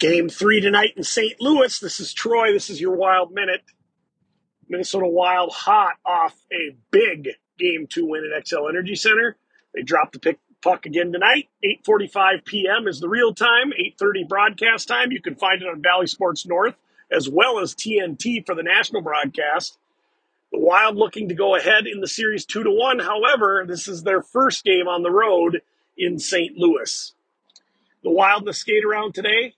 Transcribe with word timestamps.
Game 0.00 0.30
three 0.30 0.62
tonight 0.62 0.94
in 0.96 1.02
St. 1.02 1.38
Louis. 1.42 1.78
This 1.78 2.00
is 2.00 2.14
Troy. 2.14 2.54
This 2.54 2.70
is 2.70 2.80
your 2.80 2.96
Wild 2.96 3.32
Minute. 3.34 3.60
Minnesota 4.66 5.06
Wild 5.06 5.52
hot 5.52 5.96
off 6.06 6.34
a 6.50 6.74
big 6.90 7.28
game 7.58 7.86
two 7.86 8.06
win 8.06 8.22
at 8.24 8.42
Xcel 8.42 8.70
Energy 8.70 8.94
Center. 8.94 9.36
They 9.74 9.82
dropped 9.82 10.14
the 10.14 10.18
pick, 10.18 10.38
puck 10.62 10.86
again 10.86 11.12
tonight. 11.12 11.50
8:45 11.62 12.46
p.m. 12.46 12.88
is 12.88 13.00
the 13.00 13.10
real 13.10 13.34
time. 13.34 13.74
8:30 13.78 14.26
broadcast 14.26 14.88
time. 14.88 15.12
You 15.12 15.20
can 15.20 15.34
find 15.34 15.60
it 15.60 15.68
on 15.68 15.82
Bally 15.82 16.06
Sports 16.06 16.46
North 16.46 16.76
as 17.12 17.28
well 17.28 17.58
as 17.58 17.74
TNT 17.74 18.46
for 18.46 18.54
the 18.54 18.62
national 18.62 19.02
broadcast. 19.02 19.76
The 20.50 20.60
Wild 20.60 20.96
looking 20.96 21.28
to 21.28 21.34
go 21.34 21.56
ahead 21.56 21.86
in 21.86 22.00
the 22.00 22.08
series 22.08 22.46
two 22.46 22.62
to 22.62 22.70
one. 22.70 23.00
However, 23.00 23.66
this 23.68 23.86
is 23.86 24.02
their 24.02 24.22
first 24.22 24.64
game 24.64 24.88
on 24.88 25.02
the 25.02 25.10
road 25.10 25.60
in 25.98 26.18
St. 26.18 26.56
Louis. 26.56 27.12
The 28.02 28.10
Wild 28.10 28.42
in 28.42 28.46
the 28.46 28.54
skate 28.54 28.86
around 28.86 29.14
today 29.14 29.56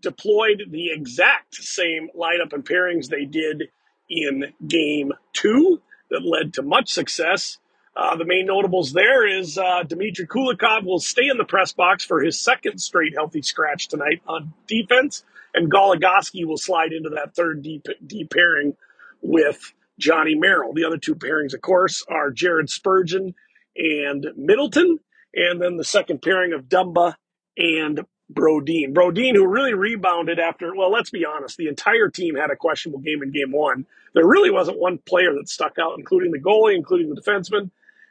deployed 0.00 0.62
the 0.70 0.90
exact 0.90 1.54
same 1.54 2.08
lineup 2.16 2.52
and 2.52 2.64
pairings 2.64 3.08
they 3.08 3.24
did 3.24 3.64
in 4.08 4.52
game 4.66 5.12
two 5.32 5.80
that 6.10 6.24
led 6.24 6.54
to 6.54 6.62
much 6.62 6.90
success. 6.90 7.58
Uh, 7.96 8.16
the 8.16 8.26
main 8.26 8.46
notables 8.46 8.92
there 8.92 9.26
is 9.26 9.56
uh, 9.56 9.82
Dmitry 9.82 10.26
Kulikov 10.26 10.84
will 10.84 11.00
stay 11.00 11.28
in 11.28 11.38
the 11.38 11.44
press 11.44 11.72
box 11.72 12.04
for 12.04 12.22
his 12.22 12.38
second 12.38 12.78
straight 12.78 13.14
healthy 13.14 13.40
scratch 13.40 13.88
tonight 13.88 14.20
on 14.28 14.52
defense, 14.66 15.24
and 15.54 15.72
Goligoski 15.72 16.44
will 16.44 16.58
slide 16.58 16.92
into 16.92 17.10
that 17.10 17.34
third 17.34 17.62
deep, 17.62 17.86
deep 18.06 18.30
pairing 18.30 18.76
with 19.22 19.72
Johnny 19.98 20.34
Merrill. 20.34 20.74
The 20.74 20.84
other 20.84 20.98
two 20.98 21.14
pairings, 21.14 21.54
of 21.54 21.62
course, 21.62 22.04
are 22.06 22.30
Jared 22.30 22.68
Spurgeon 22.68 23.34
and 23.74 24.26
Middleton, 24.36 25.00
and 25.34 25.60
then 25.60 25.78
the 25.78 25.84
second 25.84 26.20
pairing 26.20 26.52
of 26.52 26.68
Dumba 26.68 27.14
and 27.56 28.00
Brodin. 28.32 28.92
Brodin, 28.92 29.34
who 29.34 29.46
really 29.46 29.74
rebounded 29.74 30.38
after, 30.38 30.74
well, 30.74 30.90
let's 30.90 31.10
be 31.10 31.24
honest, 31.24 31.56
the 31.56 31.68
entire 31.68 32.08
team 32.08 32.34
had 32.34 32.50
a 32.50 32.56
questionable 32.56 33.00
game 33.00 33.22
in 33.22 33.30
game 33.30 33.52
one. 33.52 33.86
There 34.14 34.26
really 34.26 34.50
wasn't 34.50 34.80
one 34.80 34.98
player 34.98 35.32
that 35.34 35.48
stuck 35.48 35.78
out, 35.78 35.98
including 35.98 36.32
the 36.32 36.40
goalie, 36.40 36.74
including 36.74 37.14
the 37.14 37.20
defenseman, 37.20 37.70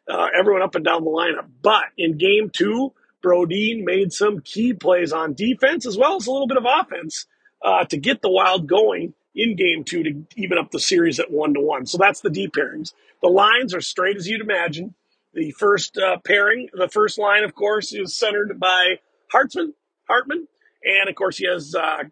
uh, 0.09 0.27
everyone 0.37 0.61
up 0.61 0.75
and 0.75 0.85
down 0.85 1.03
the 1.03 1.09
lineup. 1.09 1.47
But 1.61 1.85
in 1.97 2.17
game 2.17 2.49
two, 2.49 2.93
Brodin 3.23 3.83
made 3.83 4.13
some 4.13 4.39
key 4.39 4.73
plays 4.73 5.11
on 5.11 5.33
defense 5.33 5.85
as 5.85 5.97
well 5.97 6.15
as 6.15 6.27
a 6.27 6.31
little 6.31 6.47
bit 6.47 6.57
of 6.57 6.65
offense 6.65 7.25
uh, 7.63 7.83
to 7.85 7.97
get 7.97 8.21
the 8.21 8.29
Wild 8.29 8.67
going 8.67 9.13
in 9.35 9.55
game 9.55 9.83
two 9.83 10.03
to 10.03 10.25
even 10.37 10.57
up 10.57 10.71
the 10.71 10.79
series 10.79 11.19
at 11.19 11.31
one 11.31 11.53
to 11.55 11.59
one. 11.59 11.85
So 11.85 11.97
that's 11.97 12.21
the 12.21 12.29
deep 12.29 12.53
pairings. 12.53 12.93
The 13.21 13.29
lines 13.29 13.73
are 13.73 13.81
straight 13.81 14.15
as 14.15 14.27
you'd 14.27 14.41
imagine. 14.41 14.93
The 15.33 15.51
first 15.51 15.97
uh, 15.97 16.17
pairing, 16.23 16.69
the 16.71 16.87
first 16.87 17.17
line, 17.17 17.43
of 17.43 17.53
course, 17.53 17.91
is 17.91 18.15
centered 18.15 18.57
by 18.59 18.99
Hartman, 19.31 19.73
Hartman, 20.07 20.47
and 20.83 21.09
of 21.09 21.15
course 21.15 21.37
he 21.37 21.47
has 21.47 21.75
uh, 21.75 22.03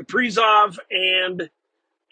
Kaprizov 0.00 0.78
and 0.90 1.50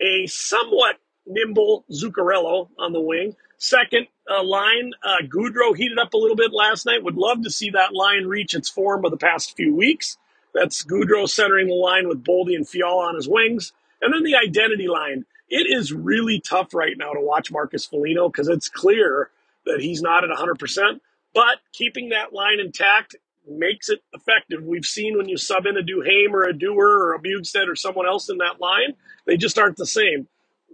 a 0.00 0.27
somewhat 0.27 0.97
nimble 1.27 1.84
Zuccarello 1.91 2.69
on 2.78 2.92
the 2.92 3.00
wing. 3.00 3.36
Second 3.58 4.06
uh, 4.30 4.42
line, 4.42 4.92
uh, 5.05 5.16
Gaudreau 5.27 5.77
heated 5.77 5.98
up 5.98 6.14
a 6.14 6.16
little 6.16 6.36
bit 6.36 6.52
last 6.52 6.86
night. 6.86 7.05
Would 7.05 7.16
love 7.16 7.42
to 7.42 7.50
see 7.50 7.70
that 7.70 7.92
line 7.92 8.24
reach 8.24 8.55
its 8.55 8.70
form 8.70 9.05
of 9.05 9.10
the 9.10 9.19
past 9.19 9.56
few 9.56 9.74
weeks. 9.74 10.16
That's 10.55 10.82
Gaudreau 10.82 11.28
centering 11.28 11.69
the 11.69 11.75
line 11.75 12.08
with 12.08 12.25
Boldy 12.25 12.56
and 12.56 12.66
Fiala 12.66 13.08
on 13.08 13.16
his 13.16 13.28
wings. 13.28 13.72
And 14.00 14.14
then 14.14 14.25
the 14.25 14.36
identity 14.36 14.88
line. 14.88 15.27
It 15.48 15.66
is 15.69 15.92
really 15.92 16.41
tough 16.41 16.72
right 16.72 16.97
now 16.97 17.12
to 17.12 17.20
watch 17.20 17.50
Marcus 17.50 17.84
Foligno 17.84 18.28
because 18.28 18.48
it's 18.48 18.69
clear 18.69 19.30
that 19.66 19.80
he's 19.80 20.00
not 20.00 20.25
at 20.25 20.30
100%. 20.30 21.00
But 21.34 21.58
keeping 21.72 22.10
that 22.10 22.32
line 22.32 22.60
intact 22.60 23.16
makes 23.46 23.88
it 23.88 24.00
effective. 24.12 24.62
We've 24.62 24.84
seen 24.84 25.16
when 25.16 25.28
you 25.28 25.36
sub 25.36 25.66
in 25.66 25.77
a 25.77 25.83
Duhaime 25.83 26.33
or 26.33 26.44
a 26.44 26.56
Dewar 26.56 27.00
or 27.00 27.14
a 27.14 27.20
Bjugstad 27.20 27.69
or 27.69 27.77
someone 27.77 28.06
else 28.06 28.28
in 28.28 28.38
that 28.38 28.60
line, 28.60 28.94
they 29.27 29.36
just 29.36 29.58
aren't 29.58 29.77
the 29.77 29.86
same. 29.86 30.28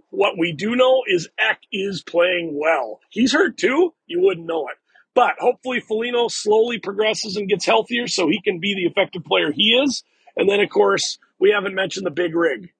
What 0.09 0.37
we 0.37 0.53
do 0.53 0.75
know 0.75 1.03
is 1.07 1.29
Ek 1.37 1.59
is 1.71 2.01
playing 2.01 2.57
well. 2.59 3.01
He's 3.09 3.33
hurt 3.33 3.57
too. 3.57 3.93
You 4.05 4.21
wouldn't 4.21 4.47
know 4.47 4.67
it. 4.69 4.77
But 5.13 5.35
hopefully 5.39 5.79
Foligno 5.79 6.27
slowly 6.27 6.79
progresses 6.79 7.35
and 7.37 7.49
gets 7.49 7.65
healthier 7.65 8.07
so 8.07 8.27
he 8.27 8.41
can 8.41 8.59
be 8.59 8.75
the 8.75 8.85
effective 8.89 9.25
player 9.25 9.51
he 9.51 9.71
is. 9.83 10.03
And 10.35 10.47
then, 10.47 10.59
of 10.59 10.69
course, 10.69 11.17
we 11.39 11.49
haven't 11.51 11.73
mentioned 11.73 12.05
the 12.05 12.11
big 12.11 12.35
rig. 12.35 12.71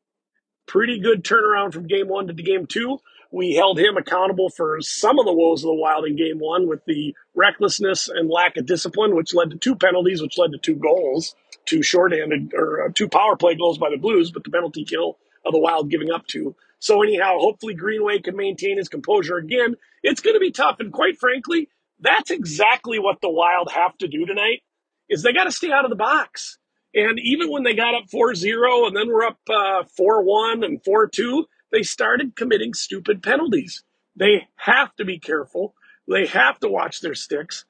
Pretty 0.67 0.99
good 0.99 1.23
turnaround 1.23 1.73
from 1.73 1.87
game 1.87 2.07
one 2.07 2.27
to 2.27 2.33
game 2.33 2.65
two 2.67 2.99
we 3.31 3.53
held 3.53 3.79
him 3.79 3.97
accountable 3.97 4.49
for 4.49 4.79
some 4.81 5.19
of 5.19 5.25
the 5.25 5.33
woes 5.33 5.63
of 5.63 5.67
the 5.67 5.73
Wild 5.73 6.05
in 6.05 6.15
game 6.15 6.39
one 6.39 6.67
with 6.67 6.83
the 6.85 7.15
recklessness 7.35 8.07
and 8.07 8.29
lack 8.29 8.57
of 8.57 8.65
discipline, 8.65 9.15
which 9.15 9.33
led 9.33 9.51
to 9.51 9.57
two 9.57 9.75
penalties, 9.75 10.21
which 10.21 10.37
led 10.37 10.51
to 10.51 10.57
two 10.57 10.75
goals, 10.75 11.35
two 11.65 11.83
shorthanded 11.83 12.53
or 12.53 12.85
uh, 12.85 12.89
two 12.93 13.09
power 13.09 13.35
play 13.35 13.55
goals 13.55 13.77
by 13.77 13.89
the 13.89 13.97
Blues, 13.97 14.31
but 14.31 14.43
the 14.43 14.51
penalty 14.51 14.85
kill 14.85 15.17
of 15.45 15.53
the 15.53 15.59
Wild 15.59 15.89
giving 15.89 16.11
up 16.11 16.25
two. 16.27 16.55
So 16.79 17.01
anyhow, 17.01 17.37
hopefully 17.39 17.73
Greenway 17.73 18.19
can 18.19 18.35
maintain 18.35 18.77
his 18.77 18.89
composure 18.89 19.37
again. 19.37 19.75
It's 20.03 20.21
going 20.21 20.35
to 20.35 20.39
be 20.39 20.51
tough, 20.51 20.77
and 20.79 20.93
quite 20.93 21.17
frankly, 21.19 21.69
that's 21.99 22.31
exactly 22.31 22.99
what 22.99 23.19
the 23.21 23.29
Wild 23.29 23.71
have 23.71 23.97
to 23.97 24.07
do 24.07 24.25
tonight. 24.25 24.61
Is 25.09 25.23
they 25.23 25.33
got 25.33 25.45
to 25.45 25.51
stay 25.51 25.71
out 25.71 25.85
of 25.85 25.89
the 25.89 25.95
box. 25.95 26.57
And 26.97 27.19
even 27.19 27.51
when 27.51 27.61
they 27.61 27.75
got 27.75 27.93
up 27.93 28.05
4-0 28.07 28.87
and 28.87 28.97
then 28.97 29.07
we're 29.07 29.23
up 29.23 29.37
uh, 29.47 29.83
4-1 29.99 30.65
and 30.65 30.83
4-2, 30.83 31.43
they 31.71 31.83
started 31.83 32.35
committing 32.35 32.73
stupid 32.73 33.21
penalties. 33.21 33.83
They 34.15 34.47
have 34.55 34.95
to 34.95 35.05
be 35.05 35.19
careful. 35.19 35.75
They 36.07 36.25
have 36.25 36.59
to 36.61 36.67
watch 36.67 37.01
their 37.01 37.13
sticks. 37.13 37.65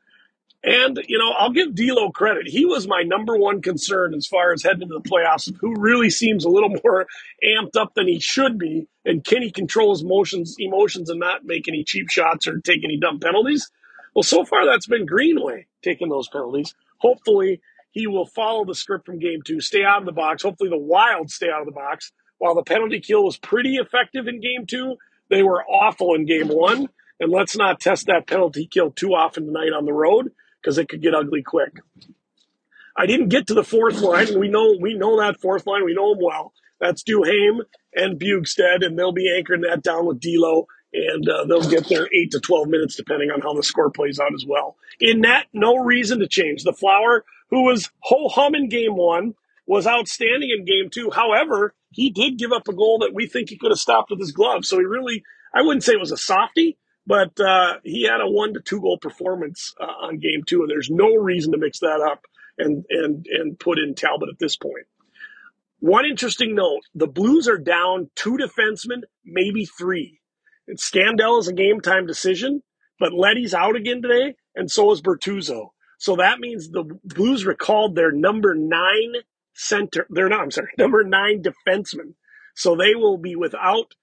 And, 0.63 0.97
you 1.09 1.17
know, 1.17 1.31
I'll 1.37 1.51
give 1.51 1.75
D'Lo 1.75 2.09
credit. 2.11 2.47
He 2.47 2.65
was 2.65 2.87
my 2.87 3.03
number 3.03 3.35
one 3.35 3.61
concern 3.61 4.13
as 4.13 4.25
far 4.25 4.53
as 4.53 4.63
heading 4.63 4.83
into 4.83 4.95
the 4.95 5.09
playoffs, 5.09 5.53
who 5.59 5.75
really 5.77 6.09
seems 6.09 6.45
a 6.45 6.49
little 6.49 6.69
more 6.83 7.05
amped 7.43 7.75
up 7.75 7.95
than 7.95 8.07
he 8.07 8.21
should 8.21 8.57
be. 8.57 8.87
And 9.03 9.25
can 9.25 9.41
he 9.41 9.51
control 9.51 9.91
his 9.91 10.03
emotions, 10.03 10.55
emotions 10.57 11.09
and 11.09 11.19
not 11.19 11.43
make 11.43 11.67
any 11.67 11.83
cheap 11.83 12.09
shots 12.09 12.47
or 12.47 12.59
take 12.61 12.85
any 12.85 12.97
dumb 12.97 13.19
penalties? 13.19 13.69
Well, 14.15 14.23
so 14.23 14.45
far 14.45 14.65
that's 14.65 14.87
been 14.87 15.05
Greenway 15.05 15.65
taking 15.83 16.07
those 16.07 16.29
penalties. 16.29 16.73
Hopefully 16.99 17.61
he 17.97 18.07
will 18.07 18.25
follow 18.25 18.65
the 18.65 18.75
script 18.75 19.05
from 19.05 19.19
game 19.19 19.41
two, 19.45 19.59
stay 19.59 19.83
out 19.83 19.99
of 19.99 20.05
the 20.05 20.11
box. 20.11 20.43
Hopefully 20.43 20.69
the 20.69 20.77
Wild 20.77 21.31
stay 21.31 21.49
out 21.49 21.61
of 21.61 21.65
the 21.65 21.71
box 21.71 22.11
while 22.37 22.55
the 22.55 22.63
penalty 22.63 22.99
kill 22.99 23.23
was 23.23 23.37
pretty 23.37 23.75
effective 23.75 24.27
in 24.27 24.41
game 24.41 24.65
two, 24.65 24.97
they 25.29 25.43
were 25.43 25.63
awful 25.63 26.13
in 26.15 26.25
game 26.25 26.47
one. 26.47 26.89
And 27.19 27.31
let's 27.31 27.57
not 27.57 27.79
test 27.79 28.05
that 28.07 28.27
penalty 28.27 28.67
kill 28.67 28.91
too 28.91 29.09
often 29.15 29.47
tonight 29.47 29.73
on 29.75 29.85
the 29.85 29.93
road 29.93 30.31
because 30.61 30.77
it 30.77 30.87
could 30.87 31.01
get 31.01 31.15
ugly 31.15 31.41
quick. 31.41 31.79
I 32.95 33.05
didn't 33.07 33.29
get 33.29 33.47
to 33.47 33.53
the 33.53 33.63
fourth 33.63 34.01
line. 34.01 34.39
We 34.39 34.49
know 34.49 34.77
we 34.79 34.93
know 34.93 35.19
that 35.19 35.39
fourth 35.41 35.65
line. 35.65 35.83
We 35.83 35.95
know 35.95 36.13
them 36.13 36.23
well. 36.23 36.53
That's 36.79 37.03
Duhaime 37.03 37.61
and 37.95 38.19
Bjugstad, 38.19 38.85
and 38.85 38.97
they'll 38.97 39.11
be 39.11 39.33
anchoring 39.35 39.61
that 39.61 39.81
down 39.81 40.05
with 40.05 40.19
D'Lo, 40.19 40.67
and 40.93 41.27
uh, 41.27 41.45
they'll 41.45 41.67
get 41.67 41.89
their 41.89 42.07
eight 42.13 42.31
to 42.31 42.39
twelve 42.39 42.67
minutes 42.67 42.95
depending 42.95 43.31
on 43.31 43.41
how 43.41 43.53
the 43.53 43.63
score 43.63 43.89
plays 43.89 44.19
out 44.19 44.33
as 44.35 44.45
well. 44.47 44.77
In 44.99 45.21
that, 45.21 45.47
no 45.53 45.77
reason 45.77 46.19
to 46.19 46.27
change. 46.27 46.63
The 46.63 46.73
Flower, 46.73 47.25
who 47.49 47.63
was 47.63 47.89
ho 47.99 48.27
hum 48.27 48.55
in 48.55 48.69
game 48.69 48.95
one, 48.95 49.33
was 49.65 49.87
outstanding 49.87 50.49
in 50.57 50.65
game 50.65 50.89
two. 50.89 51.11
However, 51.11 51.73
he 51.91 52.09
did 52.09 52.37
give 52.37 52.51
up 52.51 52.67
a 52.67 52.73
goal 52.73 52.99
that 52.99 53.13
we 53.13 53.27
think 53.27 53.49
he 53.49 53.57
could 53.57 53.71
have 53.71 53.79
stopped 53.79 54.09
with 54.09 54.19
his 54.19 54.31
glove. 54.31 54.65
So 54.65 54.77
he 54.77 54.85
really, 54.85 55.23
I 55.53 55.61
wouldn't 55.61 55.83
say 55.83 55.93
it 55.93 55.99
was 55.99 56.11
a 56.11 56.17
softie, 56.17 56.77
but 57.05 57.39
uh, 57.39 57.79
he 57.83 58.03
had 58.03 58.21
a 58.21 58.29
one 58.29 58.53
to 58.53 58.61
two 58.61 58.81
goal 58.81 58.97
performance 58.97 59.73
uh, 59.79 59.85
on 59.85 60.19
game 60.19 60.43
two, 60.45 60.61
and 60.61 60.69
there's 60.69 60.89
no 60.89 61.15
reason 61.15 61.51
to 61.51 61.57
mix 61.57 61.79
that 61.79 62.01
up 62.01 62.25
and 62.57 62.85
and 62.89 63.25
and 63.29 63.59
put 63.59 63.79
in 63.79 63.95
Talbot 63.95 64.29
at 64.29 64.39
this 64.39 64.55
point. 64.55 64.87
One 65.79 66.05
interesting 66.05 66.55
note: 66.55 66.81
the 66.95 67.07
Blues 67.07 67.47
are 67.47 67.57
down 67.57 68.09
two 68.15 68.37
defensemen, 68.37 69.03
maybe 69.25 69.65
three. 69.65 70.19
And 70.67 70.77
Scandella 70.77 71.39
is 71.39 71.47
a 71.47 71.53
game 71.53 71.79
time 71.79 72.05
decision, 72.05 72.61
but 72.99 73.13
Leddy's 73.13 73.53
out 73.53 73.77
again 73.77 74.01
today, 74.01 74.35
and 74.53 74.69
so 74.69 74.91
is 74.91 75.01
Bortuzzo. 75.01 75.69
So 75.97 76.17
that 76.17 76.39
means 76.39 76.69
the 76.69 76.83
Blues 77.03 77.45
recalled 77.45 77.95
their 77.95 78.11
number 78.11 78.55
nine 78.55 79.13
center. 79.53 80.05
They're 80.09 80.29
not, 80.29 80.41
I'm 80.41 80.51
sorry, 80.51 80.69
number 80.77 81.03
nine 81.03 81.43
defensemen. 81.43 82.13
So 82.55 82.75
they 82.75 82.95
will 82.95 83.17
be 83.17 83.35
without 83.35 83.93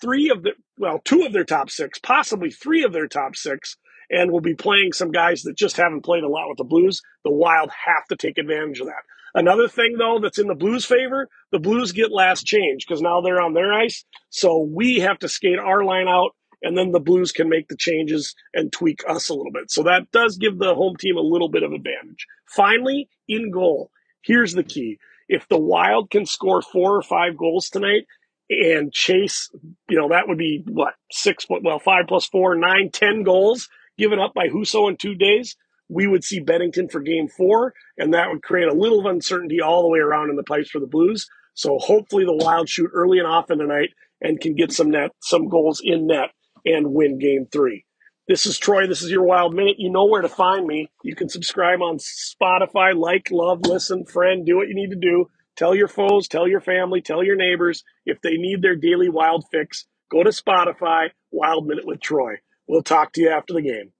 three 0.00 0.30
of 0.30 0.42
the, 0.42 0.52
well, 0.78 1.00
two 1.04 1.22
of 1.22 1.32
their 1.32 1.44
top 1.44 1.70
six, 1.70 1.98
possibly 1.98 2.50
three 2.50 2.84
of 2.84 2.92
their 2.92 3.06
top 3.06 3.36
six, 3.36 3.76
and 4.10 4.30
will 4.30 4.40
be 4.40 4.54
playing 4.54 4.92
some 4.92 5.10
guys 5.10 5.42
that 5.42 5.56
just 5.56 5.76
haven't 5.76 6.04
played 6.04 6.24
a 6.24 6.28
lot 6.28 6.48
with 6.48 6.58
the 6.58 6.64
Blues. 6.64 7.00
The 7.24 7.32
Wild 7.32 7.70
have 7.86 8.06
to 8.08 8.16
take 8.16 8.38
advantage 8.38 8.80
of 8.80 8.86
that. 8.86 9.02
Another 9.34 9.66
thing, 9.68 9.96
though, 9.98 10.18
that's 10.20 10.38
in 10.38 10.46
the 10.48 10.54
Blues' 10.54 10.84
favor, 10.84 11.28
the 11.52 11.58
Blues 11.58 11.92
get 11.92 12.12
last 12.12 12.44
change 12.44 12.86
because 12.86 13.00
now 13.00 13.22
they're 13.22 13.40
on 13.40 13.54
their 13.54 13.72
ice. 13.72 14.04
So 14.28 14.58
we 14.58 15.00
have 15.00 15.18
to 15.20 15.28
skate 15.28 15.58
our 15.58 15.84
line 15.84 16.08
out, 16.08 16.32
and 16.62 16.78
then 16.78 16.92
the 16.92 17.00
Blues 17.00 17.32
can 17.32 17.48
make 17.48 17.68
the 17.68 17.76
changes 17.76 18.34
and 18.54 18.72
tweak 18.72 19.02
us 19.08 19.28
a 19.28 19.34
little 19.34 19.52
bit. 19.52 19.70
So 19.70 19.82
that 19.82 20.10
does 20.12 20.36
give 20.36 20.58
the 20.58 20.74
home 20.74 20.96
team 20.96 21.16
a 21.16 21.20
little 21.20 21.48
bit 21.48 21.62
of 21.62 21.72
advantage. 21.72 22.26
Finally, 22.46 23.08
in 23.28 23.50
goal. 23.50 23.90
Here's 24.22 24.52
the 24.52 24.62
key. 24.62 24.98
If 25.28 25.48
the 25.48 25.58
Wild 25.58 26.10
can 26.10 26.26
score 26.26 26.62
four 26.62 26.96
or 26.96 27.02
five 27.02 27.36
goals 27.36 27.68
tonight 27.68 28.06
and 28.50 28.92
chase, 28.92 29.50
you 29.88 29.98
know, 29.98 30.08
that 30.10 30.28
would 30.28 30.38
be 30.38 30.62
what, 30.68 30.94
six, 31.10 31.46
well, 31.48 31.78
five 31.78 32.04
plus 32.06 32.26
four, 32.26 32.54
nine, 32.54 32.90
ten 32.92 33.22
goals 33.22 33.68
given 33.98 34.18
up 34.18 34.34
by 34.34 34.48
Husso 34.48 34.88
in 34.88 34.96
two 34.96 35.14
days. 35.14 35.56
we 35.92 36.06
would 36.06 36.24
see 36.24 36.40
Binnington 36.40 36.90
for 36.90 37.00
game 37.00 37.28
four, 37.28 37.74
and 37.98 38.14
that 38.14 38.28
would 38.30 38.42
create 38.42 38.68
a 38.68 38.74
little 38.74 39.00
of 39.00 39.06
uncertainty 39.06 39.60
all 39.60 39.82
the 39.82 39.88
way 39.88 39.98
around 39.98 40.30
in 40.30 40.36
the 40.36 40.42
pipes 40.42 40.70
for 40.70 40.80
the 40.80 40.86
Blues. 40.86 41.28
So 41.54 41.78
hopefully 41.78 42.24
the 42.24 42.34
Wild 42.34 42.68
shoot 42.68 42.90
early 42.94 43.18
and 43.18 43.26
often 43.26 43.58
tonight 43.58 43.90
and 44.20 44.40
can 44.40 44.54
get 44.54 44.72
some 44.72 44.90
net, 44.90 45.10
some 45.20 45.48
goals 45.48 45.80
in 45.84 46.06
net 46.06 46.30
and 46.64 46.92
win 46.92 47.18
game 47.18 47.46
three. 47.50 47.84
This 48.28 48.46
is 48.46 48.58
Troy. 48.58 48.86
This 48.86 49.02
is 49.02 49.10
your 49.10 49.24
Wild 49.24 49.54
Minute. 49.54 49.76
You 49.78 49.90
know 49.90 50.06
where 50.06 50.22
to 50.22 50.28
find 50.28 50.66
me. 50.66 50.88
You 51.02 51.16
can 51.16 51.28
subscribe 51.28 51.80
on 51.80 51.98
Spotify, 51.98 52.96
like, 52.96 53.28
love, 53.30 53.60
listen, 53.66 54.04
friend, 54.06 54.46
do 54.46 54.56
what 54.56 54.68
you 54.68 54.74
need 54.74 54.90
to 54.90 54.96
do. 54.96 55.26
Tell 55.56 55.74
your 55.74 55.88
foes, 55.88 56.28
tell 56.28 56.48
your 56.48 56.60
family, 56.60 57.02
tell 57.02 57.22
your 57.22 57.36
neighbors 57.36 57.84
if 58.06 58.20
they 58.22 58.36
need 58.36 58.62
their 58.62 58.76
daily 58.76 59.08
wild 59.08 59.44
fix. 59.50 59.86
Go 60.10 60.22
to 60.22 60.30
Spotify, 60.30 61.08
Wild 61.30 61.66
Minute 61.66 61.86
with 61.86 62.00
Troy. 62.00 62.36
We'll 62.66 62.82
talk 62.82 63.12
to 63.14 63.20
you 63.20 63.30
after 63.30 63.54
the 63.54 63.62
game. 63.62 63.92